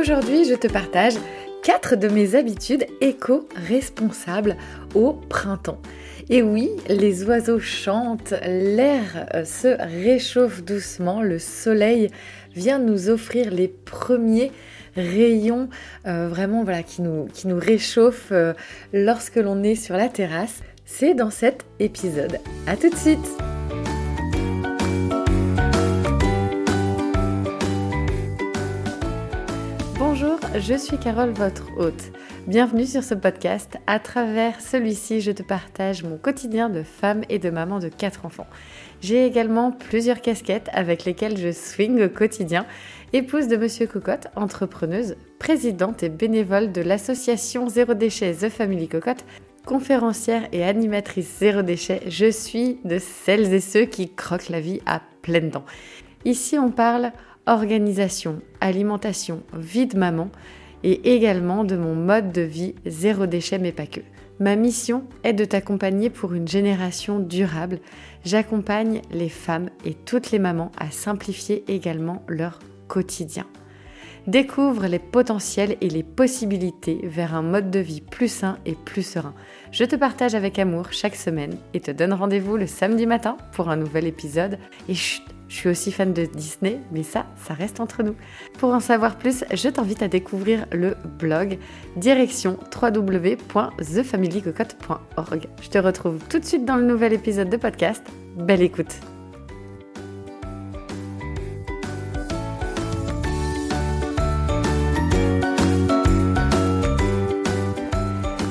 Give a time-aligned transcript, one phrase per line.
[0.00, 1.12] Aujourd'hui, je te partage
[1.62, 4.56] 4 de mes habitudes éco-responsables
[4.94, 5.76] au printemps.
[6.30, 12.08] Et oui, les oiseaux chantent, l'air euh, se réchauffe doucement, le soleil
[12.54, 14.52] vient nous offrir les premiers
[14.96, 15.68] rayons
[16.06, 18.54] euh, vraiment voilà qui nous, qui réchauffent euh,
[18.94, 20.62] lorsque l'on est sur la terrasse.
[20.86, 22.38] C'est dans cet épisode.
[22.66, 23.28] A tout de suite
[30.58, 32.10] je suis Carole, votre hôte.
[32.48, 33.78] Bienvenue sur ce podcast.
[33.86, 38.26] À travers celui-ci, je te partage mon quotidien de femme et de maman de quatre
[38.26, 38.48] enfants.
[39.00, 42.66] J'ai également plusieurs casquettes avec lesquelles je swing au quotidien.
[43.12, 49.24] Épouse de Monsieur Cocotte, entrepreneuse, présidente et bénévole de l'association Zéro Déchet The Family Cocotte,
[49.64, 54.80] conférencière et animatrice Zéro Déchet, je suis de celles et ceux qui croquent la vie
[54.86, 55.64] à pleines dents.
[56.24, 57.12] Ici, on parle
[57.50, 60.30] organisation, alimentation, vie de maman
[60.84, 64.00] et également de mon mode de vie zéro déchet mais pas que.
[64.38, 67.80] Ma mission est de t'accompagner pour une génération durable.
[68.24, 73.46] J'accompagne les femmes et toutes les mamans à simplifier également leur quotidien.
[74.26, 79.02] Découvre les potentiels et les possibilités vers un mode de vie plus sain et plus
[79.02, 79.34] serein.
[79.72, 83.70] Je te partage avec amour chaque semaine et te donne rendez-vous le samedi matin pour
[83.70, 84.58] un nouvel épisode.
[84.88, 88.14] Et chut, je suis aussi fan de Disney, mais ça, ça reste entre nous.
[88.58, 91.58] Pour en savoir plus, je t'invite à découvrir le blog
[91.96, 95.48] direction www.thefamilycocotte.org.
[95.60, 98.04] Je te retrouve tout de suite dans le nouvel épisode de podcast.
[98.36, 99.00] Belle écoute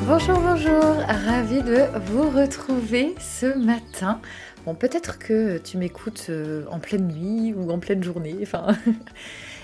[0.05, 4.19] Bonjour, bonjour, ravie de vous retrouver ce matin
[4.65, 8.77] Bon, peut-être que tu m'écoutes euh, en pleine nuit ou en pleine journée, enfin.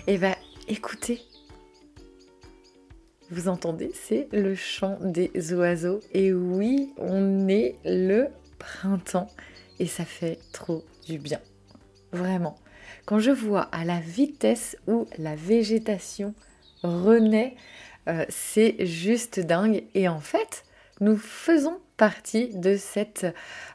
[0.07, 0.35] Et eh ben,
[0.67, 1.21] écoutez.
[3.31, 5.99] Vous entendez, c'est le chant des oiseaux.
[6.13, 8.27] Et oui, on est le
[8.59, 9.27] printemps
[9.79, 11.39] et ça fait trop du bien.
[12.11, 12.55] Vraiment.
[13.05, 16.33] Quand je vois à la vitesse où la végétation
[16.83, 17.55] renaît,
[18.07, 19.83] euh, c'est juste dingue.
[19.93, 20.63] Et en fait,
[20.99, 23.25] nous faisons partie de cette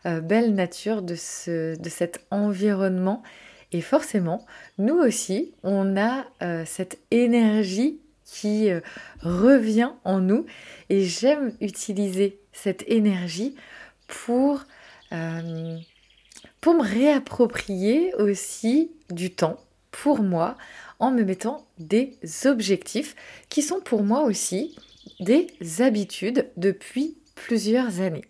[0.06, 3.22] euh, belle nature, de, ce, de cet environnement.
[3.72, 4.46] Et forcément,
[4.78, 8.80] nous aussi, on a euh, cette énergie qui euh,
[9.22, 10.46] revient en nous.
[10.88, 13.54] Et j'aime utiliser cette énergie
[14.08, 14.64] pour,
[16.60, 19.60] pour me réapproprier aussi du temps
[19.92, 20.56] pour moi
[20.98, 23.14] en me mettant des objectifs
[23.48, 24.76] qui sont pour moi aussi
[25.20, 25.48] des
[25.80, 28.24] habitudes depuis plusieurs années.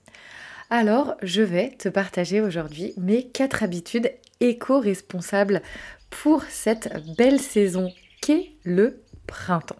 [0.71, 5.63] Alors, je vais te partager aujourd'hui mes quatre habitudes éco-responsables
[6.11, 9.77] pour cette belle saison qu'est le printemps.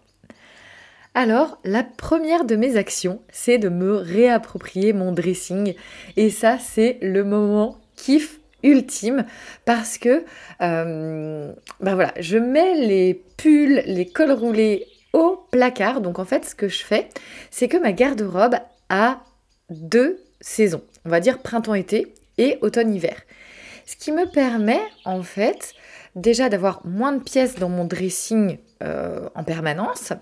[1.13, 5.75] Alors, la première de mes actions, c'est de me réapproprier mon dressing.
[6.15, 9.25] Et ça, c'est le moment kiff ultime
[9.65, 10.23] parce que
[10.59, 16.01] ben voilà, je mets les pulls, les cols roulés au placard.
[16.01, 17.09] Donc en fait, ce que je fais,
[17.49, 18.55] c'est que ma garde-robe
[18.89, 19.21] a
[19.69, 23.15] deux saisons, on va dire printemps-été et automne-hiver.
[23.85, 25.73] Ce qui me permet en fait
[26.15, 30.13] déjà d'avoir moins de pièces dans mon dressing euh, en permanence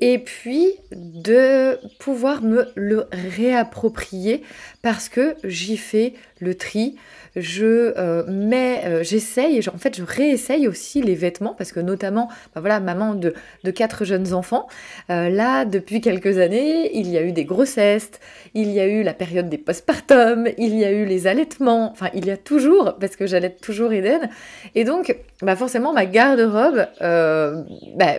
[0.00, 4.42] et puis de pouvoir me le réapproprier
[4.82, 6.96] parce que j'y fais le tri,
[7.36, 12.28] je euh, mets, euh, j'essaye, en fait je réessaye aussi les vêtements parce que notamment,
[12.54, 13.34] bah voilà, maman de,
[13.74, 14.66] quatre jeunes enfants,
[15.08, 18.12] là depuis quelques années, il y a eu des grossesses,
[18.54, 22.08] il y a eu la période des postpartum, il y a eu les allaitements, enfin
[22.14, 24.30] il y a toujours, parce que j'allaite toujours Eden,
[24.74, 28.14] et donc bah forcément ma garde-robe bah,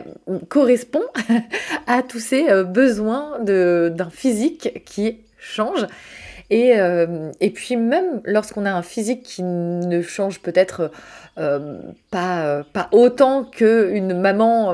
[0.49, 1.03] correspond
[1.87, 5.85] à tous ces euh, besoins d'un physique qui change.
[6.49, 10.91] Et, euh, et, puis même lorsqu'on a un physique qui ne change peut-être
[11.37, 11.79] euh,
[12.09, 14.73] pas, pas autant qu'une maman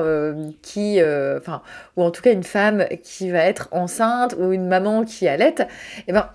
[0.62, 1.00] qui,
[1.36, 1.62] enfin,
[1.96, 5.54] ou en tout cas une femme qui va être enceinte ou une maman qui allait,
[5.58, 5.64] et
[6.08, 6.28] eh ben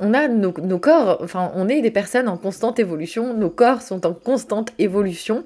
[0.00, 4.06] on a nos, corps, enfin, on est des personnes en constante évolution, nos corps sont
[4.06, 5.44] en constante évolution,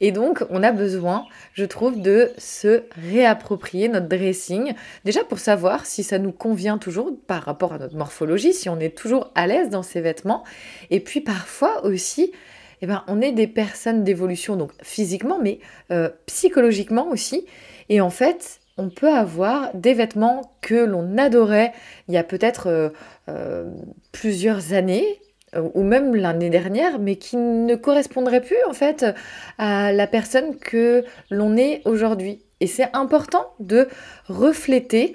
[0.00, 5.86] et donc on a besoin, je trouve, de se réapproprier notre dressing, déjà pour savoir
[5.86, 9.46] si ça nous convient toujours par rapport à notre morphologie, si on est toujours à
[9.46, 10.44] l'aise dans ces vêtements,
[10.90, 12.32] et puis parfois aussi,
[12.80, 15.60] eh ben, on est des personnes d'évolution, donc physiquement, mais
[15.92, 17.46] euh, psychologiquement aussi,
[17.88, 21.72] et en fait, on peut avoir des vêtements que l'on adorait
[22.08, 22.88] il y a peut-être euh,
[23.28, 23.70] euh,
[24.12, 25.20] plusieurs années
[25.74, 29.04] ou même l'année dernière, mais qui ne correspondraient plus en fait
[29.58, 32.40] à la personne que l'on est aujourd'hui.
[32.60, 33.86] Et c'est important de
[34.28, 35.14] refléter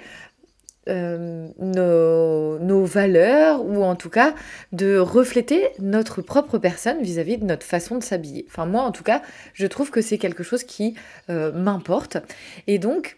[0.88, 4.32] euh, nos, valeurs ou en tout cas
[4.70, 8.46] de refléter notre propre personne vis-à-vis de notre façon de s'habiller.
[8.48, 9.22] Enfin moi en tout cas
[9.54, 10.94] je trouve que c'est quelque chose qui
[11.28, 12.16] m'importe
[12.68, 13.16] et donc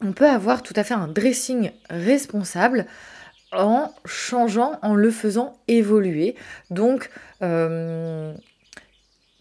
[0.00, 2.86] on peut avoir tout à fait un dressing responsable
[3.52, 6.36] en changeant, en le faisant évoluer.
[6.70, 7.10] Donc,
[7.42, 8.32] euh,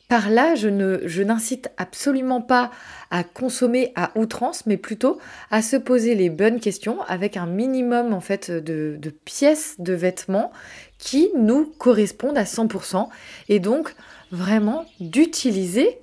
[0.08, 2.72] par là, je, ne, je n'incite absolument pas
[3.12, 5.20] à consommer à outrance, mais plutôt
[5.52, 9.94] à se poser les bonnes questions avec un minimum en fait de, de pièces de
[9.94, 10.52] vêtements
[10.98, 13.08] qui nous correspondent à 100%
[13.50, 13.94] et donc
[14.32, 16.00] vraiment d'utiliser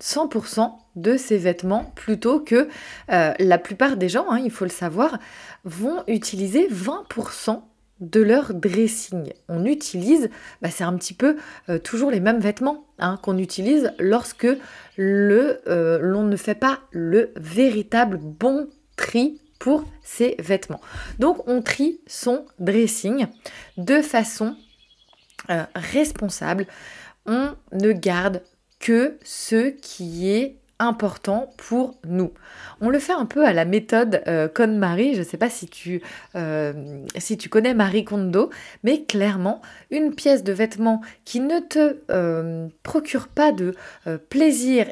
[0.00, 2.68] 100% de ces vêtements plutôt que
[3.10, 5.18] euh, la plupart des gens, hein, il faut le savoir,
[5.64, 7.62] vont utiliser 20%
[8.00, 9.32] de leur dressing.
[9.48, 10.28] On utilise,
[10.60, 11.36] bah, c'est un petit peu
[11.68, 14.46] euh, toujours les mêmes vêtements hein, qu'on utilise lorsque
[14.98, 20.80] euh, l'on ne fait pas le véritable bon tri pour ces vêtements.
[21.20, 23.26] Donc on trie son dressing
[23.76, 24.56] de façon
[25.74, 26.66] responsable.
[27.26, 28.42] On ne garde
[28.80, 32.32] que ce qui est important pour nous.
[32.80, 35.68] On le fait un peu à la méthode euh, Marie, je ne sais pas si
[35.68, 36.02] tu,
[36.34, 36.72] euh,
[37.16, 38.50] si tu connais Marie Kondo,
[38.82, 43.74] mais clairement, une pièce de vêtement qui ne te euh, procure pas de
[44.06, 44.86] euh, plaisir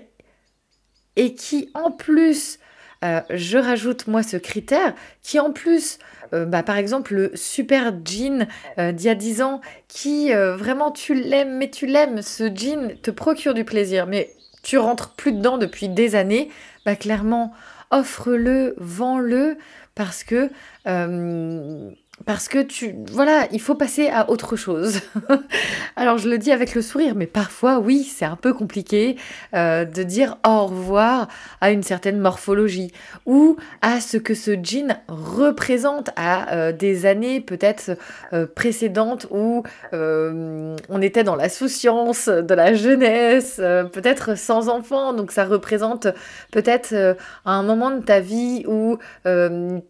[1.17, 2.59] et qui en plus,
[3.03, 5.99] je rajoute moi ce critère, qui en plus
[6.33, 8.47] bah, par exemple le super jean
[8.79, 13.11] d'il y a 10 ans qui vraiment tu l'aimes mais tu l'aimes ce jean te
[13.11, 14.31] procure du plaisir mais
[14.63, 16.51] tu rentres plus dedans depuis des années,
[16.85, 17.53] bah clairement,
[17.91, 19.57] offre-le, vends-le,
[19.95, 20.51] parce que
[20.87, 21.91] euh,
[22.27, 25.01] parce que tu voilà, il faut passer à autre chose.
[25.97, 29.17] Alors je le dis avec le sourire, mais parfois oui, c'est un peu compliqué
[29.55, 31.29] euh, de dire au revoir
[31.61, 32.93] à une certaine morphologie
[33.25, 37.93] ou à ce que ce jean représente à euh, des années peut-être
[38.33, 39.63] euh, précédentes où
[39.93, 46.07] on était dans la souciance de la jeunesse, peut-être sans enfant, donc ça représente
[46.53, 48.99] peut-être un moment de ta vie où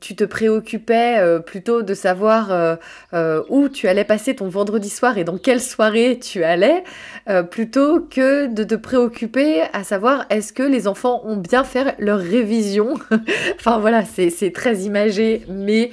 [0.01, 2.77] tu te préoccupais plutôt de savoir euh,
[3.15, 6.85] euh, où tu allais passer ton vendredi soir et dans quelle soirée tu allais,
[7.29, 11.95] euh, plutôt que de te préoccuper à savoir est-ce que les enfants ont bien fait
[11.99, 12.95] leur révision.
[13.59, 15.91] enfin voilà, c'est très imagé, mais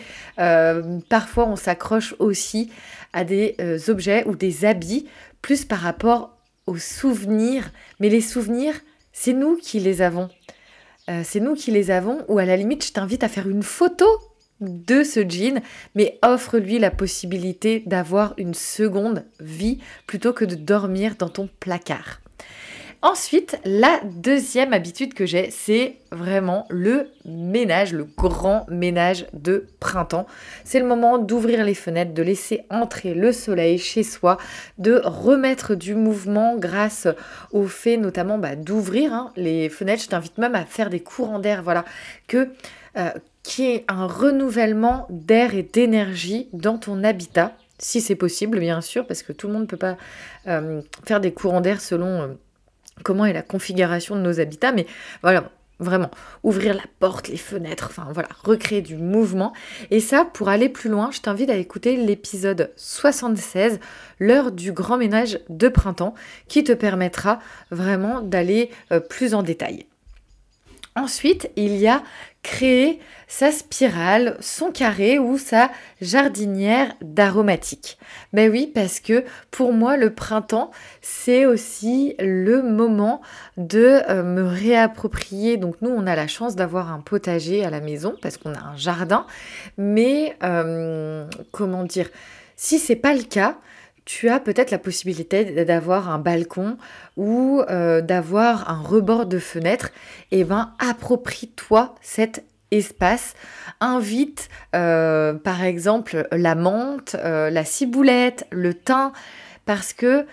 [1.10, 2.72] parfois on s'accroche aussi
[3.14, 3.56] à des
[3.90, 5.08] objets ou des habits
[5.42, 7.72] plus par rapport aux souvenirs.
[8.00, 8.76] Mais les souvenirs,
[9.14, 10.30] c'est nous qui les avons.
[11.24, 14.06] c'est nous qui les avons, ou à la limite, je t'invite à faire une photo
[14.62, 15.62] de ce jean,
[15.96, 22.20] mais offre-lui la possibilité d'avoir une seconde vie plutôt que de dormir dans ton placard.
[23.04, 30.26] Ensuite, la deuxième habitude que j'ai, c'est vraiment le ménage, le grand ménage de printemps.
[30.64, 34.38] C'est le moment d'ouvrir les fenêtres, de laisser entrer le soleil chez soi,
[34.80, 37.08] de remettre du mouvement grâce
[37.52, 40.02] au fait notamment bah, d'ouvrir hein, les fenêtres.
[40.02, 41.86] Je t'invite même à faire des courants d'air, voilà,
[42.28, 42.50] que...
[42.98, 43.12] Euh,
[43.44, 49.08] qui est un renouvellement d'air et d'énergie dans ton habitat, si c'est possible bien sûr,
[49.08, 49.96] parce que tout le monde ne peut pas
[50.48, 52.28] euh, faire des courants d'air selon euh,
[53.04, 54.86] comment est la configuration de nos habitats, mais
[55.22, 56.12] voilà, vraiment,
[56.44, 59.54] ouvrir la porte, les fenêtres, enfin voilà, recréer du mouvement.
[59.92, 63.80] Et ça, pour aller plus loin, je t'invite à écouter l'épisode 76,
[64.20, 66.16] l'heure du grand ménage de printemps,
[66.50, 67.40] qui te permettra
[67.72, 68.72] vraiment d'aller
[69.08, 69.86] plus en détail.
[70.98, 72.02] Ensuite, il y a
[72.48, 77.98] créer sa spirale, son carré ou sa jardinière d'aromatique.
[78.32, 83.22] Ben oui, parce que pour moi, le printemps, c'est aussi le moment
[83.58, 85.58] de euh, me réapproprier.
[85.58, 88.62] Donc nous, on a la chance d'avoir un potager à la maison parce qu'on a
[88.62, 89.26] un jardin.
[89.78, 92.10] Mais euh, comment dire,
[92.56, 93.58] si c'est pas le cas,
[94.08, 96.78] tu as peut-être la possibilité d'avoir un balcon
[97.18, 99.90] ou euh, d'avoir un rebord de fenêtre,
[100.32, 103.36] et eh ben approprie-toi cet espace.
[103.82, 109.12] Invite euh, par exemple la menthe, euh, la ciboulette, le thym,
[109.66, 110.26] parce que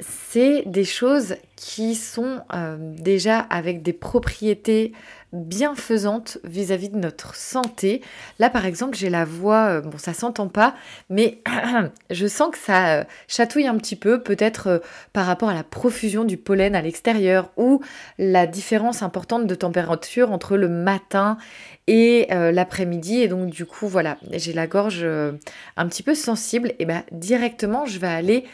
[0.00, 2.40] c'est des choses qui sont
[2.80, 4.92] déjà avec des propriétés
[5.32, 8.02] bienfaisante vis-à-vis de notre santé.
[8.38, 10.74] Là, par exemple, j'ai la voix, euh, bon, ça s'entend pas,
[11.08, 11.42] mais
[12.10, 14.78] je sens que ça euh, chatouille un petit peu, peut-être euh,
[15.12, 17.80] par rapport à la profusion du pollen à l'extérieur ou
[18.18, 21.38] la différence importante de température entre le matin
[21.86, 23.20] et l'après-midi.
[23.20, 26.72] Et donc, du coup, voilà, j'ai la gorge un petit peu sensible.
[26.78, 28.44] Et bien, directement, je vais aller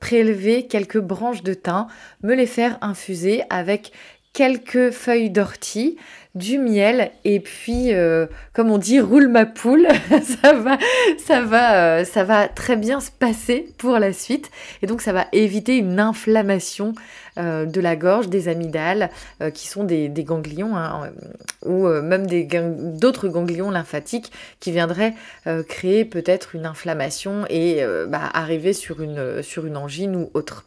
[0.00, 1.86] prélever quelques branches de thym,
[2.22, 3.92] me les faire infuser avec
[4.36, 5.96] quelques feuilles d'ortie,
[6.34, 9.88] du miel et puis euh, comme on dit roule ma poule.
[10.42, 10.76] Ça va
[11.16, 14.50] ça va euh, ça va très bien se passer pour la suite.
[14.82, 16.92] Et donc ça va éviter une inflammation
[17.36, 19.10] de la gorge, des amygdales,
[19.42, 21.10] euh, qui sont des, ganglions, hein,
[21.64, 22.26] ou euh, même
[22.98, 25.14] d'autres ganglions lymphatiques qui viendraient
[25.68, 30.64] créer peut-être une inflammation et bah, arriver sur une, sur angine ou autre.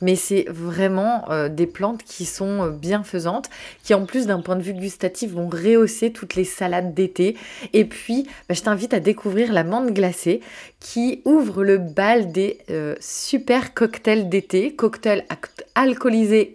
[0.00, 3.48] Mais c'est vraiment des plantes qui sont bienfaisantes,
[3.82, 7.36] qui en plus d'un point de vue gustatif vont rehausser toutes les salades d'été.
[7.72, 10.40] Et puis, bah, je t'invite à découvrir la menthe glacée
[10.80, 12.58] qui ouvre le bal des
[13.00, 15.24] super cocktails d'été, cocktails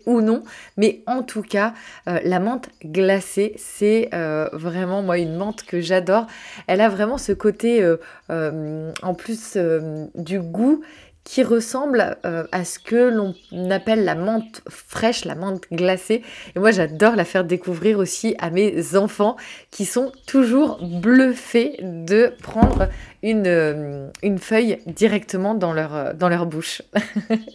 [0.06, 0.44] ou non,
[0.78, 1.74] mais en tout cas,
[2.08, 6.28] euh, la menthe glacée, c'est euh, vraiment moi une menthe que j'adore.
[6.68, 9.58] Elle a vraiment ce côté, euh, en plus
[10.16, 10.82] du goût
[11.24, 13.34] qui ressemble à ce que l'on
[13.72, 16.22] appelle la menthe fraîche, la menthe glacée.
[16.54, 19.38] Et moi, j'adore la faire découvrir aussi à mes enfants
[19.72, 22.90] qui sont toujours bluffés de prendre
[23.22, 26.82] une, une feuille directement dans leur, dans leur bouche.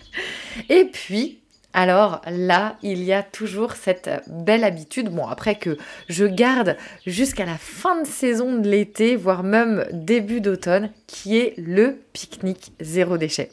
[0.70, 1.38] Et puis,
[1.74, 5.76] alors là, il y a toujours cette belle habitude, bon après que
[6.08, 11.54] je garde jusqu'à la fin de saison de l'été, voire même début d'automne, qui est
[11.58, 13.50] le pique-nique zéro déchet.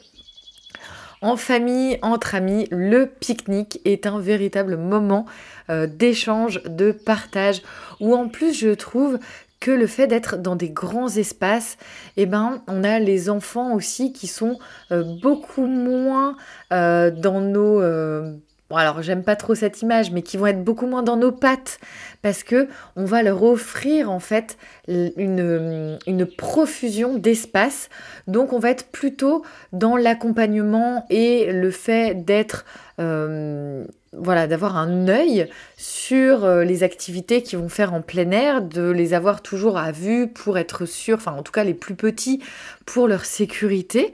[1.22, 5.26] En famille, entre amis, le pique-nique est un véritable moment
[5.70, 7.62] euh, d'échange, de partage,
[8.00, 9.18] où en plus je trouve
[9.60, 11.76] que le fait d'être dans des grands espaces,
[12.16, 14.58] eh ben, on a les enfants aussi qui sont
[14.92, 16.36] euh, beaucoup moins
[16.72, 17.80] euh, dans nos...
[18.66, 21.16] Euh, bon alors j'aime pas trop cette image, mais qui vont être beaucoup moins dans
[21.16, 21.78] nos pattes
[22.22, 24.56] parce que on va leur offrir en fait
[24.88, 27.88] une, une profusion d'espace.
[28.26, 32.64] Donc on va être plutôt dans l'accompagnement et le fait d'être
[34.16, 38.90] voilà, d'avoir un œil sur euh, les activités qu'ils vont faire en plein air, de
[38.90, 42.42] les avoir toujours à vue pour être sûr, enfin en tout cas les plus petits
[42.84, 44.12] pour leur sécurité.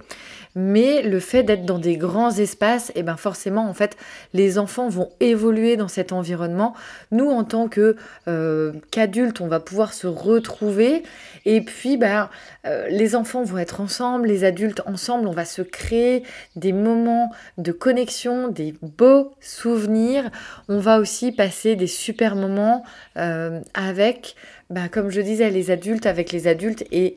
[0.54, 3.96] Mais le fait d'être dans des grands espaces, et eh ben forcément, en fait,
[4.34, 6.74] les enfants vont évoluer dans cet environnement.
[7.10, 7.96] Nous, en tant que
[8.28, 11.04] euh, qu'adultes, on va pouvoir se retrouver.
[11.46, 12.28] Et puis, ben,
[12.66, 15.26] euh, les enfants vont être ensemble, les adultes ensemble.
[15.26, 16.22] On va se créer
[16.54, 20.30] des moments de connexion, des beaux souvenirs.
[20.68, 22.84] On va aussi passer des super moments
[23.16, 24.36] euh, avec,
[24.68, 26.84] ben, comme je disais, les adultes, avec les adultes.
[26.92, 27.16] Et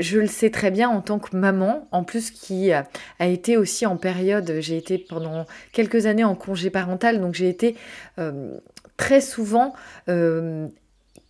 [0.00, 2.86] je le sais très bien en tant que maman, en plus qui a,
[3.20, 7.76] été aussi en période, j'ai été pendant quelques années en congé parental, donc j'ai été
[8.18, 8.56] euh,
[8.96, 9.74] très souvent
[10.08, 10.66] euh,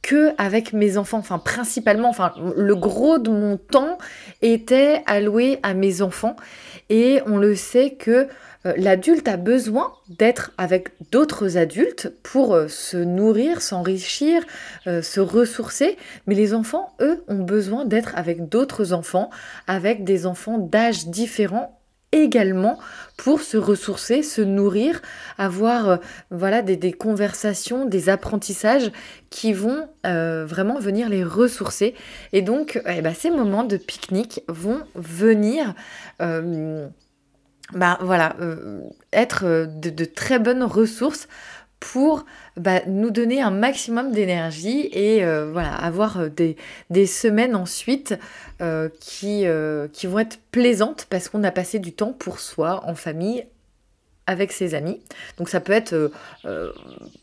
[0.03, 3.99] que avec mes enfants, enfin principalement, enfin le gros de mon temps
[4.41, 6.37] était alloué à mes enfants.
[6.89, 8.27] Et on le sait que euh,
[8.64, 14.43] l'adulte a besoin d'être avec d'autres adultes pour euh, se nourrir, s'enrichir,
[14.87, 19.31] euh, se ressourcer, mais les enfants, eux, ont besoin d'être avec d'autres enfants,
[19.67, 21.81] avec des enfants d'âge différents
[22.12, 22.79] également
[23.17, 25.00] pour se ressourcer, se nourrir,
[25.38, 26.00] avoir
[26.33, 28.90] voilà des, conversations, des apprentissages
[29.31, 31.95] qui vont vraiment venir les ressourcer.
[32.33, 35.73] Et donc, eh ben, ces moments de pique-nique vont venir
[37.73, 38.81] bah, voilà, euh,
[39.12, 41.29] être euh, de, très bonnes ressources
[41.79, 46.57] pour bah, nous donner un maximum d'énergie et euh, voilà, avoir des,
[46.91, 48.19] des, semaines ensuite
[49.00, 49.47] qui,
[49.93, 53.47] qui vont être plaisantes parce qu'on a passé du temps pour soi, en famille,
[54.27, 55.00] avec ses amis.
[55.39, 56.12] Donc ça peut être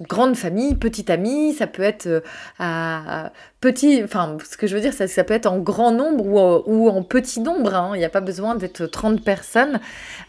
[0.01, 2.23] grande famille, petite amie, ça peut être
[2.57, 6.25] à, petit, enfin, ce que je veux dire, ça, ça peut être en grand nombre
[6.67, 7.73] ou, en petit nombre.
[7.73, 7.91] Hein.
[7.95, 9.79] Il n'y a pas besoin d'être 30 personnes.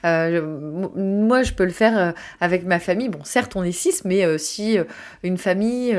[0.05, 0.43] Euh,
[0.97, 3.09] moi, je peux le faire euh, avec ma famille.
[3.09, 4.79] Bon, certes, on est 6, mais euh, si
[5.23, 5.97] une famille,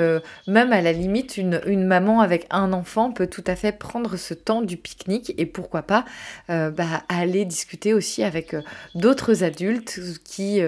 [0.48, 4.33] même à la limite, une, maman avec un enfant peut tout à fait prendre ce
[4.33, 6.05] temps du pique-nique et pourquoi pas
[6.48, 8.55] bah, aller discuter aussi avec
[8.95, 10.62] d'autres adultes qui,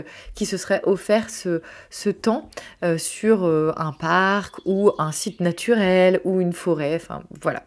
[0.45, 2.49] se seraient offert ce, ce temps
[2.97, 7.63] sur un parc ou un site naturel ou une forêt, enfin voilà.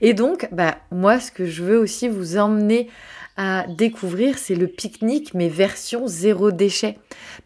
[0.00, 2.88] Et donc, bah, moi, ce que je veux aussi vous emmener
[3.36, 6.98] à découvrir, c'est le pique-nique, mais version zéro déchet.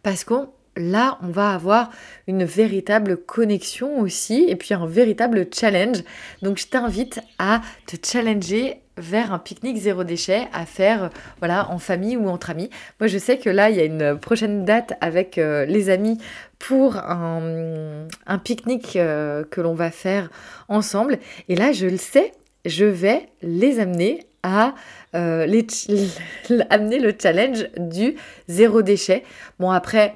[0.03, 0.35] Parce que
[0.81, 1.91] là, on va avoir
[2.27, 5.99] une véritable connexion aussi, et puis un véritable challenge.
[6.43, 11.09] Donc, je t'invite à te challenger vers un pique-nique zéro déchet à faire
[11.39, 12.69] voilà en famille ou entre amis.
[12.99, 16.19] Moi je sais que là il y a une prochaine date avec euh, les amis
[16.61, 18.07] pour un,
[18.45, 20.31] pique-nique euh, que l'on va faire
[20.69, 21.19] ensemble.
[21.49, 22.33] Et là, je le sais,
[22.65, 24.75] je vais les amener à
[25.17, 25.47] euh,
[26.71, 28.15] amener le challenge du
[28.47, 29.25] zéro déchet.
[29.59, 30.15] Bon, après,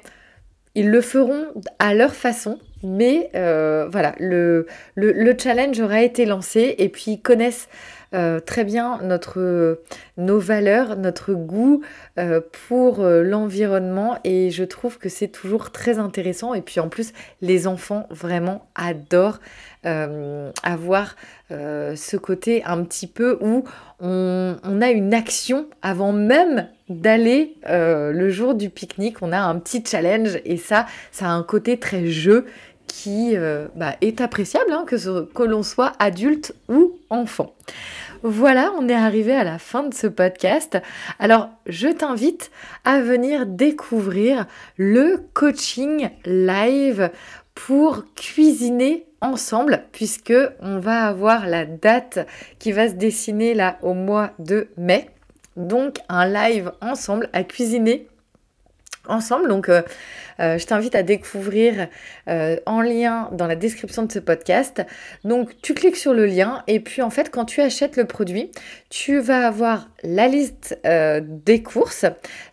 [0.75, 1.45] ils le feront
[1.79, 7.21] à leur façon, mais euh, voilà, le, le, challenge aura été lancé et puis ils
[7.21, 7.67] connaissent
[8.15, 9.81] euh, très bien notre,
[10.17, 11.83] nos valeurs, notre goût
[12.17, 14.17] euh, pour l'environnement.
[14.23, 16.53] Et je trouve que c'est toujours très intéressant.
[16.53, 19.39] Et puis en plus les enfants vraiment adorent
[20.63, 21.15] avoir
[21.51, 23.65] ce côté un petit peu où
[23.99, 29.59] on, on, a une action avant même d'aller le jour du pique-nique, on a un
[29.59, 30.39] petit challenge.
[30.43, 32.47] Et ça, ça a un côté très jeu
[32.95, 34.95] qui euh, bah, est appréciable, hein, que,
[35.25, 37.53] que l'on soit adulte ou enfant.
[38.27, 40.79] Voilà, on est arrivé à la fin de ce podcast.
[41.19, 42.49] Alors, je t'invite
[42.83, 47.11] à venir découvrir le coaching live
[47.53, 52.27] pour cuisiner ensemble puisque on va avoir la date
[52.57, 55.11] qui va se dessiner là au mois de mai.
[55.55, 58.07] Donc un live ensemble à cuisiner
[59.09, 59.47] ensemble.
[59.47, 59.81] Donc, euh,
[60.39, 61.87] euh, je t'invite à découvrir
[62.27, 64.85] euh, en lien dans la description de ce podcast.
[65.23, 68.51] Donc, tu cliques sur le lien et puis en fait, quand tu achètes le produit,
[68.89, 72.05] tu vas avoir la liste des courses,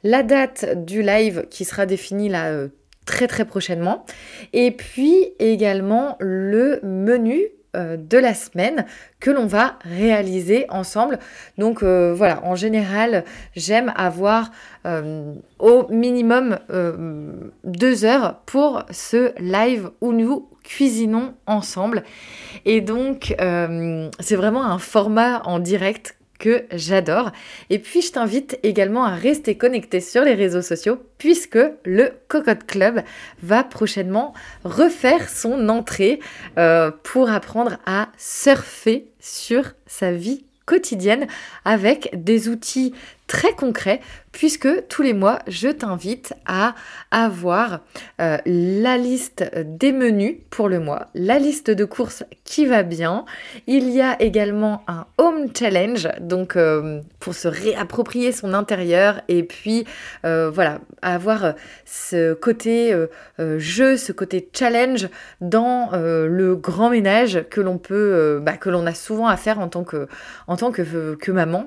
[0.05, 2.67] la date du live qui sera définie là
[3.05, 4.07] très très prochainement,
[4.53, 8.87] et puis également le menu de la semaine
[9.21, 11.19] que l'on va réaliser ensemble.
[11.59, 13.25] Donc euh, voilà, en général,
[13.57, 14.51] j'aime avoir
[14.87, 16.59] euh, au minimum
[17.65, 22.03] deux heures pour ce live où nous cuisinons ensemble.
[22.65, 23.35] Et donc,
[24.21, 27.31] c'est vraiment un format en direct que j'adore.
[27.71, 32.67] Et puis je t'invite également à rester connecté sur les réseaux sociaux puisque le Cocotte
[32.67, 33.03] Club
[33.43, 34.35] va prochainement
[34.65, 36.19] refaire son entrée
[36.59, 41.29] euh, pour apprendre à surfer sur sa vie quotidienne
[41.65, 42.93] avec des outils
[43.33, 44.01] très concrets
[44.33, 46.75] puisque tous les mois, je t'invite à
[47.11, 47.81] avoir
[48.21, 53.25] euh, la liste des menus pour le mois, la liste de courses qui va bien.
[53.67, 59.43] Il y a également un home challenge, donc euh, pour se réapproprier son intérieur et
[59.43, 59.87] puis
[60.25, 61.55] euh, voilà, avoir
[61.87, 62.95] ce côté
[63.39, 65.09] jeu, ce côté challenge
[65.41, 69.69] dans le grand ménage que l'on peut, bah, que l'on a souvent à faire en
[69.69, 70.07] tant que,
[70.47, 71.67] en tant que, que maman.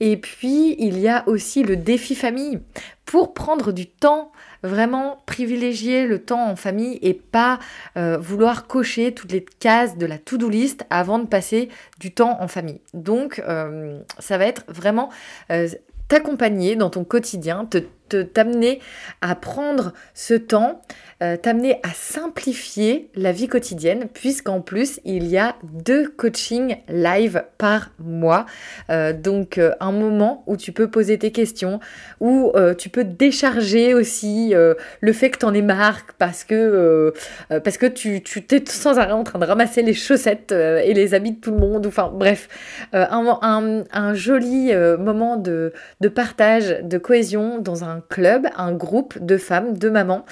[0.00, 2.60] Et puis, il y a aussi le défi famille
[3.04, 7.58] pour prendre du temps, vraiment privilégier le temps en famille et pas
[7.96, 12.40] euh, vouloir cocher toutes les cases de la to-do list avant de passer du temps
[12.40, 12.80] en famille.
[12.94, 15.10] Donc euh, ça va être vraiment
[15.50, 15.68] euh,
[16.08, 17.78] t'accompagner dans ton quotidien, te
[18.18, 18.80] t'amener
[19.20, 20.82] à prendre ce temps,
[21.22, 27.44] euh, t'amener à simplifier la vie quotidienne, puisqu'en plus, il y a deux coachings live
[27.58, 28.44] par mois.
[28.90, 31.78] Euh, donc, euh, un moment où tu peux poser tes questions,
[32.20, 37.12] où tu peux décharger aussi le fait que t'en es marre parce que,
[37.48, 41.14] parce que tu, tu t'es sans arrêt en train de ramasser les chaussettes et les
[41.14, 41.86] habits de tout le monde.
[41.86, 42.48] Enfin, bref,
[42.92, 49.18] un, un, un, joli moment de, de partage, de cohésion dans un club, un groupe
[49.18, 50.24] de femmes, de mamans,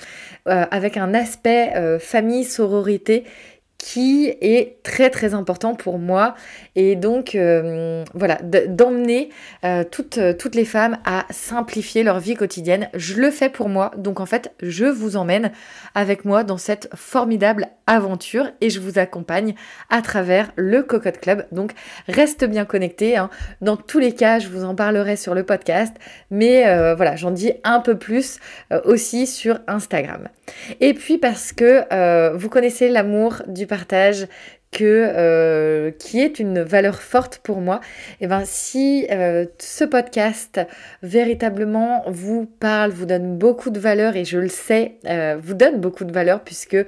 [0.49, 3.25] euh, avec un aspect euh, famille, sororité
[3.81, 6.35] qui est très très important pour moi.
[6.77, 9.31] Et donc euh, voilà d'emmener
[9.91, 12.89] toutes, toutes les femmes à simplifier leur vie quotidienne.
[12.95, 13.91] Je le fais pour moi.
[13.97, 15.51] Donc en fait je vous emmène
[15.95, 19.55] avec moi dans cette formidable aventure et je vous accompagne
[19.89, 21.47] à travers le Cocotte Club.
[21.51, 21.73] Donc
[22.07, 23.31] reste bien connecté hein.
[23.63, 25.97] dans tous les cas je vous en parlerai sur le podcast
[26.31, 26.65] mais
[26.95, 28.39] voilà j'en dis un peu plus
[28.85, 30.29] aussi sur Instagram.
[30.81, 34.27] Et puis parce que euh, vous connaissez l'amour du partage,
[34.83, 37.81] euh, qui est une valeur forte pour moi,
[38.21, 40.61] et eh ben si euh, ce podcast
[41.03, 45.81] véritablement vous parle, vous donne beaucoup de valeur, et je le sais, euh, vous donne
[45.81, 46.79] beaucoup de valeur puisque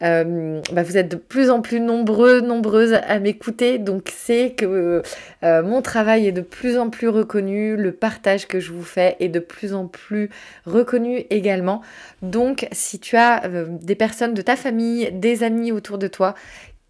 [0.00, 5.02] bah, vous êtes de plus en plus nombreux, nombreuses à m'écouter, donc c'est que
[5.42, 9.28] mon travail est de plus en plus reconnu, le partage que je vous fais est
[9.28, 10.30] de plus en plus
[10.64, 11.82] reconnu également.
[12.22, 16.34] Donc si tu as des personnes de ta famille, des amis autour de toi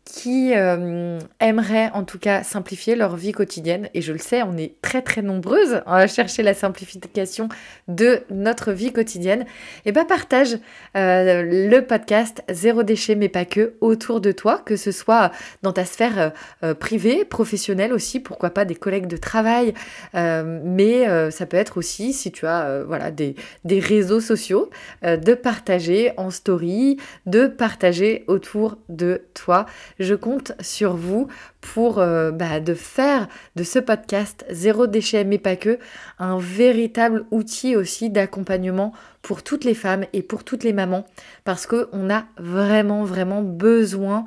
[0.05, 3.89] qui euh, aimeraient en tout cas simplifier leur vie quotidienne.
[3.95, 7.49] Et je le sais, on est très très nombreuses à chercher la simplification
[7.89, 9.47] de notre vie quotidienne.
[9.85, 10.59] Et bah partage
[10.97, 15.31] euh, le podcast Zéro déchet mais pas que autour de toi, que ce soit
[15.63, 16.33] dans ta sphère
[16.65, 19.73] euh, privée, professionnelle aussi, pourquoi pas des collègues de travail,
[20.15, 23.35] mais ça peut être aussi si tu as voilà des,
[23.65, 24.71] des réseaux sociaux,
[25.03, 29.67] de partager en story, de partager autour de toi
[29.99, 31.29] je compte sur vous
[31.61, 35.79] pour bah, de faire de ce podcast Zéro déchet mais pas que
[36.19, 41.07] un véritable outil aussi d'accompagnement pour toutes les femmes et pour toutes les mamans
[41.45, 44.25] parce qu'on a vraiment vraiment besoin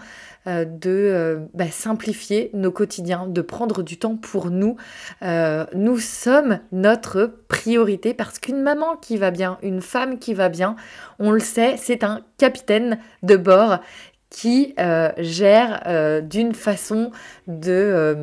[0.47, 4.77] euh, de euh, bah, simplifier nos quotidiens, de prendre du temps pour nous.
[5.23, 10.49] Euh, nous sommes notre priorité parce qu'une maman qui va bien, une femme qui va
[10.49, 10.75] bien,
[11.17, 13.79] on le sait, c'est un capitaine de bord
[14.35, 14.75] qui
[15.17, 17.11] gère d'une façon
[17.47, 18.17] de...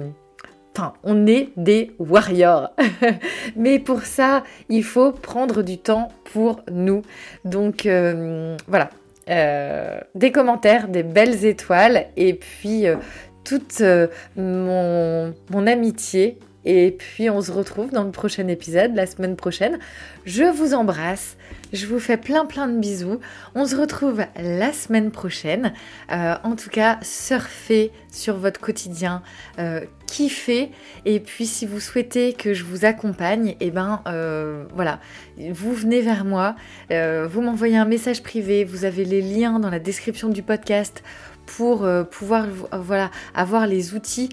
[0.74, 2.70] Enfin, on est des warriors.
[3.56, 7.02] Mais pour ça, il faut prendre du temps pour nous.
[7.44, 7.88] Donc
[8.68, 8.90] voilà,
[9.30, 12.96] euh, des commentaires, des belles étoiles et puis euh,
[13.44, 16.38] toute euh, mon amitié.
[16.64, 19.78] Et puis on se retrouve dans le prochain épisode, la semaine prochaine.
[20.24, 21.36] Je vous embrasse,
[21.72, 23.20] je vous fais plein plein de bisous.
[23.54, 25.72] On se retrouve la semaine prochaine.
[26.10, 29.22] en tout cas, surfez sur votre quotidien,
[30.12, 30.70] kiffez.
[31.06, 35.00] Et puis si vous souhaitez que je vous accompagne, et eh ben euh, voilà,
[35.50, 36.54] vous venez vers moi,
[36.90, 41.02] euh, vous m'envoyez un message privé, vous avez les liens dans la description du podcast
[41.46, 42.46] pour euh, pouvoir
[43.34, 44.28] avoir les outils.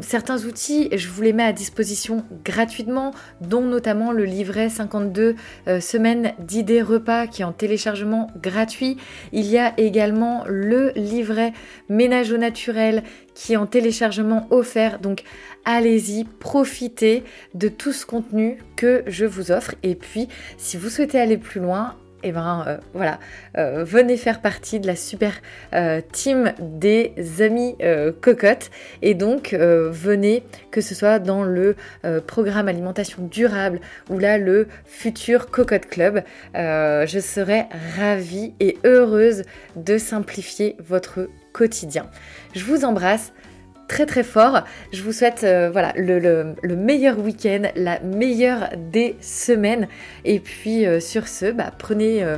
[0.00, 5.36] certains outils, je vous les mets à disposition gratuitement, dont notamment le livret 52
[5.80, 8.96] semaines d'idées repas qui est en téléchargement gratuit.
[9.32, 11.52] Il y a également le livret
[11.88, 13.02] ménage au naturel
[13.34, 14.98] qui est en téléchargement offert.
[15.00, 15.24] Donc
[15.64, 19.74] allez-y, profitez de tout ce contenu que je vous offre.
[19.82, 23.20] Et puis, si vous souhaitez aller plus loin, et eh ben euh, voilà,
[23.58, 25.32] euh, venez faire partie de la super
[25.74, 27.76] euh, team des amis
[28.20, 28.70] cocottes
[29.02, 31.76] et donc venez que ce soit dans le
[32.26, 36.22] programme alimentation durable ou là le futur cocotte club.
[36.54, 39.42] je serai ravie et heureuse
[39.76, 42.06] de simplifier votre quotidien.
[42.54, 43.32] Je vous embrasse
[43.88, 44.62] très très fort.
[44.92, 49.88] Je vous souhaite euh, voilà, le, meilleur week-end, la meilleure des semaines.
[50.24, 52.36] Et puis euh, sur ce, bah, prenez, euh,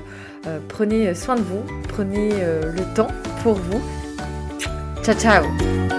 [0.68, 3.10] prenez soin de vous, prenez le temps
[3.42, 3.80] pour vous.
[5.02, 5.97] Ciao ciao